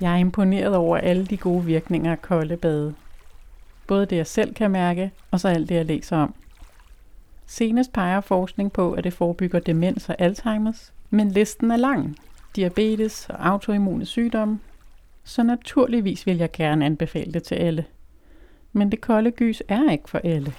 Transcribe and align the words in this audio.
Jeg 0.00 0.12
er 0.12 0.16
imponeret 0.16 0.76
over 0.76 0.96
alle 0.96 1.26
de 1.26 1.36
gode 1.36 1.64
virkninger 1.64 2.12
af 2.12 2.22
kolde 2.22 2.56
bade. 2.56 2.94
Både 3.86 4.06
det, 4.06 4.16
jeg 4.16 4.26
selv 4.26 4.54
kan 4.54 4.70
mærke, 4.70 5.12
og 5.30 5.40
så 5.40 5.48
alt 5.48 5.68
det, 5.68 5.74
jeg 5.74 5.86
læser 5.86 6.16
om. 6.16 6.34
Senest 7.46 7.92
peger 7.92 8.20
forskning 8.20 8.72
på, 8.72 8.92
at 8.92 9.04
det 9.04 9.12
forebygger 9.12 9.60
demens 9.60 10.08
og 10.08 10.16
Alzheimer's, 10.20 10.92
men 11.10 11.30
listen 11.30 11.70
er 11.70 11.76
lang. 11.76 12.16
Diabetes 12.56 13.26
og 13.30 13.46
autoimmune 13.46 14.06
sygdomme. 14.06 14.60
Så 15.24 15.42
naturligvis 15.42 16.26
vil 16.26 16.36
jeg 16.36 16.52
gerne 16.52 16.86
anbefale 16.86 17.32
det 17.32 17.42
til 17.42 17.54
alle. 17.54 17.84
Men 18.72 18.92
det 18.92 19.00
kolde 19.00 19.30
gys 19.30 19.62
er 19.68 19.92
ikke 19.92 20.10
for 20.10 20.20
alle. 20.24 20.52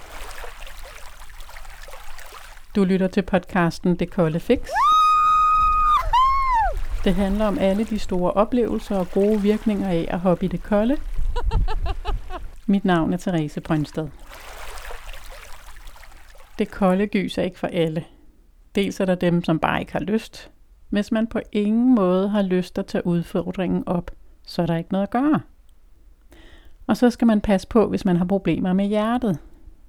Du 2.76 2.84
lytter 2.84 3.08
til 3.08 3.21
podcasten 3.21 3.95
Det 3.95 4.12
Kolde 4.12 4.39
Fix. 4.39 4.70
Det 7.04 7.16
handler 7.16 7.46
om 7.46 7.58
alle 7.60 7.84
de 7.84 8.00
store 8.00 8.32
oplevelser 8.32 8.96
og 8.96 9.08
gode 9.12 9.41
virkninger 9.41 9.90
af 9.90 10.08
at 10.10 10.20
hoppe 10.20 10.46
i 10.46 10.48
det 10.48 10.64
kolde. 10.64 10.98
Mit 12.66 12.86
navn 12.86 13.14
er 13.14 13.18
Therese 13.18 13.62
Brøndsted. 13.62 14.08
Det 16.60 16.72
kolde 16.72 17.08
gys 17.08 17.38
er 17.38 17.44
ikke 17.44 17.60
for 17.60 17.68
alle. 17.68 18.05
Dels 18.76 19.00
er 19.00 19.05
der 19.05 19.16
dem, 19.16 19.44
som 19.44 19.60
bare 19.60 19.80
ikke 19.80 19.91
har 19.91 20.00
lyst. 20.00 20.52
Hvis 20.90 21.12
man 21.12 21.27
på 21.27 21.40
ingen 21.52 21.96
måde 21.96 22.30
har 22.30 22.41
lyst 22.41 22.80
at 22.80 22.86
tage 22.86 23.08
udfordringen 23.08 23.84
op, 23.86 24.12
så 24.46 24.62
er 24.62 24.66
der 24.66 24.77
ikke 24.77 24.91
noget 24.91 25.04
at 25.04 25.12
gøre. 25.12 25.41
Og 26.88 26.98
så 26.98 27.10
skal 27.10 27.27
man 27.27 27.41
passe 27.41 27.68
på, 27.68 27.88
hvis 27.88 28.05
man 28.05 28.18
har 28.18 28.26
problemer 28.26 28.74
med 28.74 28.86
hjertet. 28.86 29.40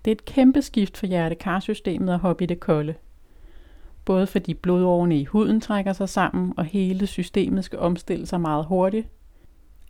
Det 0.05 0.11
er 0.11 0.15
et 0.15 0.25
kæmpe 0.25 0.63
skift 0.63 0.97
for 0.97 1.07
hjertekarsystemet 1.07 2.13
at 2.13 2.19
hoppe 2.19 2.45
i 2.45 2.47
det 2.47 2.61
kolde. 2.61 2.95
Både 4.05 4.27
fordi 4.27 4.55
blodårene 4.55 5.21
i 5.21 5.25
huden 5.25 5.61
trækker 5.61 5.93
sig 5.93 6.09
sammen, 6.09 6.55
og 6.57 6.65
hele 6.65 7.07
systemet 7.07 7.65
skal 7.65 7.79
omstille 7.79 8.27
sig 8.27 8.41
meget 8.41 8.65
hurtigt. 8.65 9.09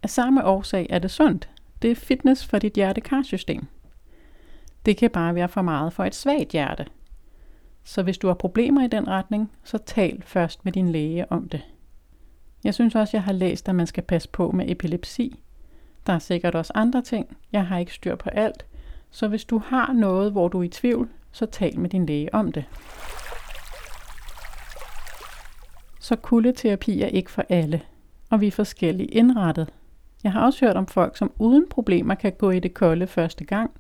Af 0.02 0.10
samme 0.10 0.44
årsag 0.44 0.86
er 0.90 0.98
det 0.98 1.10
sundt. 1.10 1.48
Det 1.82 1.90
er 1.90 1.94
fitness 1.94 2.46
for 2.46 2.58
dit 2.58 2.72
hjertekarsystem. 2.72 3.66
Det 4.86 4.96
kan 4.96 5.10
bare 5.10 5.34
være 5.34 5.48
for 5.48 5.62
meget 5.62 5.92
for 5.92 6.04
et 6.04 6.14
svagt 6.14 6.50
hjerte. 6.50 6.86
Så 7.84 8.02
hvis 8.02 8.18
du 8.18 8.26
har 8.26 8.34
problemer 8.34 8.84
i 8.84 8.88
den 8.88 9.08
retning, 9.08 9.52
så 9.64 9.78
tal 9.78 10.22
først 10.26 10.64
med 10.64 10.72
din 10.72 10.92
læge 10.92 11.32
om 11.32 11.48
det. 11.48 11.60
Jeg 12.64 12.74
synes 12.74 12.94
også, 12.94 13.16
jeg 13.16 13.22
har 13.22 13.32
læst, 13.32 13.68
at 13.68 13.74
man 13.74 13.86
skal 13.86 14.02
passe 14.02 14.28
på 14.28 14.50
med 14.50 14.70
epilepsi. 14.70 15.42
Der 16.06 16.12
er 16.12 16.18
sikkert 16.18 16.54
også 16.54 16.72
andre 16.74 17.02
ting. 17.02 17.36
Jeg 17.52 17.66
har 17.66 17.78
ikke 17.78 17.94
styr 17.94 18.16
på 18.16 18.30
alt. 18.30 18.66
Så 19.10 19.28
hvis 19.28 19.44
du 19.44 19.58
har 19.58 19.92
noget, 19.92 20.32
hvor 20.32 20.48
du 20.48 20.58
er 20.58 20.62
i 20.62 20.68
tvivl, 20.68 21.08
så 21.32 21.46
tal 21.46 21.78
med 21.78 21.90
din 21.90 22.06
læge 22.06 22.34
om 22.34 22.52
det. 22.52 22.64
Så 26.02 26.16
kuldeterapi 26.16 27.02
er 27.02 27.06
ikke 27.06 27.30
for 27.30 27.44
alle, 27.48 27.82
og 28.30 28.40
vi 28.40 28.46
er 28.46 28.50
forskellige 28.50 29.08
indrettet. 29.08 29.72
Jeg 30.24 30.32
har 30.32 30.44
også 30.44 30.66
hørt 30.66 30.76
om 30.76 30.86
folk, 30.86 31.16
som 31.16 31.32
uden 31.38 31.68
problemer 31.70 32.14
kan 32.14 32.32
gå 32.32 32.50
i 32.50 32.60
det 32.60 32.74
kolde 32.74 33.06
første 33.06 33.44
gang. 33.44 33.70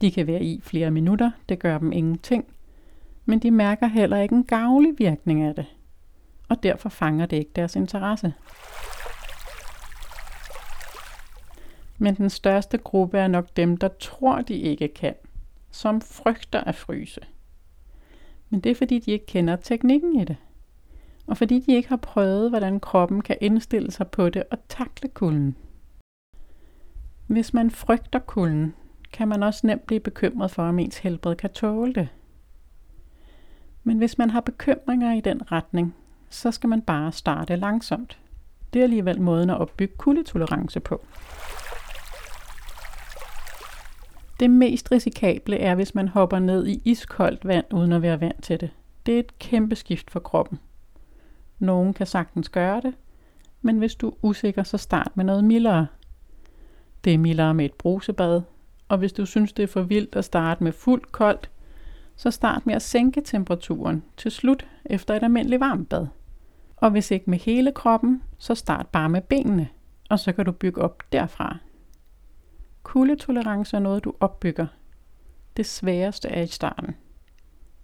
De 0.00 0.10
kan 0.10 0.26
være 0.26 0.42
i 0.42 0.60
flere 0.62 0.90
minutter, 0.90 1.30
det 1.48 1.58
gør 1.58 1.78
dem 1.78 1.92
ingenting. 1.92 2.44
Men 3.24 3.38
de 3.38 3.50
mærker 3.50 3.86
heller 3.86 4.16
ikke 4.16 4.34
en 4.34 4.44
gavlig 4.44 4.94
virkning 4.98 5.42
af 5.42 5.54
det. 5.54 5.66
Og 6.48 6.62
derfor 6.62 6.88
fanger 6.88 7.26
det 7.26 7.36
ikke 7.36 7.50
deres 7.56 7.76
interesse. 7.76 8.34
Men 11.98 12.14
den 12.14 12.30
største 12.30 12.78
gruppe 12.78 13.18
er 13.18 13.28
nok 13.28 13.56
dem, 13.56 13.76
der 13.76 13.88
tror, 14.00 14.40
de 14.40 14.54
ikke 14.54 14.88
kan. 14.88 15.14
Som 15.70 16.00
frygter 16.00 16.60
at 16.60 16.74
fryse. 16.74 17.20
Men 18.50 18.60
det 18.60 18.70
er 18.70 18.74
fordi, 18.74 18.98
de 18.98 19.10
ikke 19.12 19.26
kender 19.26 19.56
teknikken 19.56 20.20
i 20.20 20.24
det 20.24 20.36
og 21.26 21.36
fordi 21.36 21.60
de 21.60 21.74
ikke 21.74 21.88
har 21.88 21.96
prøvet, 21.96 22.50
hvordan 22.50 22.80
kroppen 22.80 23.20
kan 23.20 23.36
indstille 23.40 23.90
sig 23.90 24.08
på 24.08 24.28
det 24.28 24.42
og 24.50 24.58
takle 24.68 25.08
kulden. 25.08 25.56
Hvis 27.26 27.54
man 27.54 27.70
frygter 27.70 28.18
kulden, 28.18 28.74
kan 29.12 29.28
man 29.28 29.42
også 29.42 29.66
nemt 29.66 29.86
blive 29.86 30.00
bekymret 30.00 30.50
for, 30.50 30.62
om 30.62 30.78
ens 30.78 30.98
helbred 30.98 31.36
kan 31.36 31.50
tåle 31.50 31.94
det. 31.94 32.08
Men 33.84 33.98
hvis 33.98 34.18
man 34.18 34.30
har 34.30 34.40
bekymringer 34.40 35.12
i 35.12 35.20
den 35.20 35.52
retning, 35.52 35.94
så 36.30 36.50
skal 36.50 36.68
man 36.68 36.82
bare 36.82 37.12
starte 37.12 37.56
langsomt. 37.56 38.18
Det 38.72 38.78
er 38.78 38.82
alligevel 38.82 39.20
måden 39.20 39.50
at 39.50 39.58
opbygge 39.58 39.96
kuldetolerance 39.96 40.80
på. 40.80 41.04
Det 44.40 44.50
mest 44.50 44.92
risikable 44.92 45.58
er, 45.58 45.74
hvis 45.74 45.94
man 45.94 46.08
hopper 46.08 46.38
ned 46.38 46.66
i 46.66 46.82
iskoldt 46.84 47.46
vand 47.46 47.64
uden 47.72 47.92
at 47.92 48.02
være 48.02 48.20
vant 48.20 48.44
til 48.44 48.60
det. 48.60 48.70
Det 49.06 49.14
er 49.14 49.18
et 49.18 49.38
kæmpe 49.38 49.76
skift 49.76 50.10
for 50.10 50.20
kroppen. 50.20 50.58
Nogen 51.58 51.94
kan 51.94 52.06
sagtens 52.06 52.48
gøre 52.48 52.80
det, 52.80 52.94
men 53.62 53.78
hvis 53.78 53.94
du 53.94 54.08
er 54.08 54.14
usikker, 54.22 54.62
så 54.62 54.78
start 54.78 55.16
med 55.16 55.24
noget 55.24 55.44
mildere. 55.44 55.86
Det 57.04 57.14
er 57.14 57.18
mildere 57.18 57.54
med 57.54 57.64
et 57.64 57.74
brusebad, 57.74 58.42
og 58.88 58.98
hvis 58.98 59.12
du 59.12 59.26
synes, 59.26 59.52
det 59.52 59.62
er 59.62 59.66
for 59.66 59.82
vildt 59.82 60.16
at 60.16 60.24
starte 60.24 60.64
med 60.64 60.72
fuldt 60.72 61.12
koldt, 61.12 61.50
så 62.16 62.30
start 62.30 62.66
med 62.66 62.74
at 62.74 62.82
sænke 62.82 63.20
temperaturen 63.20 64.04
til 64.16 64.30
slut 64.30 64.66
efter 64.84 65.14
et 65.14 65.22
almindeligt 65.22 65.60
varmt 65.60 65.88
bad. 65.88 66.06
Og 66.76 66.90
hvis 66.90 67.10
ikke 67.10 67.30
med 67.30 67.38
hele 67.38 67.72
kroppen, 67.72 68.22
så 68.38 68.54
start 68.54 68.86
bare 68.86 69.08
med 69.08 69.20
benene, 69.20 69.68
og 70.10 70.18
så 70.18 70.32
kan 70.32 70.44
du 70.44 70.52
bygge 70.52 70.82
op 70.82 71.02
derfra. 71.12 71.56
Kuldetolerance 72.82 73.76
er 73.76 73.80
noget, 73.80 74.04
du 74.04 74.14
opbygger. 74.20 74.66
Det 75.56 75.66
sværeste 75.66 76.28
er 76.28 76.42
i 76.42 76.46
starten. 76.46 76.94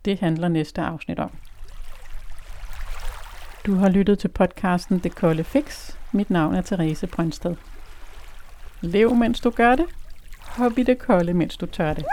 Det 0.04 0.19
handler 0.19 0.48
næste 0.48 0.82
afsnit 0.82 1.19
om. 1.19 1.30
Du 3.70 3.75
har 3.75 3.88
lyttet 3.88 4.19
til 4.19 4.28
podcasten 4.28 4.98
Det 4.98 5.14
Kolde 5.14 5.44
Fix. 5.44 5.91
Mit 6.12 6.31
navn 6.31 6.54
er 6.54 6.62
Therese 6.62 7.06
Brøndsted. 7.06 7.56
Lev, 8.81 9.14
mens 9.14 9.41
du 9.41 9.50
gør 9.50 9.76
det. 9.76 9.86
Hop 10.41 10.78
i 10.78 10.82
det 10.82 10.98
kolde, 10.98 11.34
mens 11.34 11.56
du 11.56 11.66
tør 11.66 11.94
det. 11.94 12.04